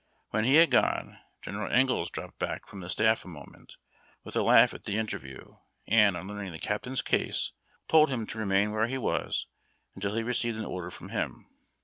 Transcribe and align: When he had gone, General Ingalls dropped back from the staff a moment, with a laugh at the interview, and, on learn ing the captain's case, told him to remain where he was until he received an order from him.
When 0.31 0.45
he 0.45 0.55
had 0.55 0.71
gone, 0.71 1.19
General 1.43 1.71
Ingalls 1.71 2.09
dropped 2.09 2.39
back 2.39 2.67
from 2.67 2.79
the 2.79 2.89
staff 2.89 3.23
a 3.23 3.27
moment, 3.27 3.77
with 4.23 4.35
a 4.35 4.41
laugh 4.41 4.73
at 4.73 4.85
the 4.85 4.97
interview, 4.97 5.57
and, 5.85 6.17
on 6.17 6.27
learn 6.27 6.47
ing 6.47 6.51
the 6.53 6.57
captain's 6.57 7.03
case, 7.03 7.51
told 7.87 8.09
him 8.09 8.25
to 8.25 8.39
remain 8.39 8.71
where 8.71 8.87
he 8.87 8.97
was 8.97 9.45
until 9.93 10.15
he 10.15 10.23
received 10.23 10.57
an 10.57 10.65
order 10.65 10.89
from 10.89 11.09
him. 11.09 11.45